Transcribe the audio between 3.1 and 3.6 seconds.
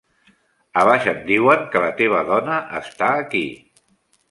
aquí.